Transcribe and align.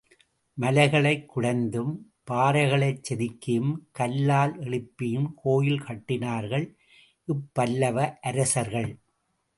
மலைகளைக் 0.57 1.37
குடைந்தும், 1.37 1.91
பாறைகளைச் 2.31 3.03
செதுக்கியும் 3.09 3.71
கல்லால் 3.91 4.59
எழுப்பியும் 4.59 5.27
கோயில் 5.35 5.81
கட்டினார்கள் 5.81 6.75
இப்பல்லவ 7.27 8.17
அரசர்கள். 8.21 8.91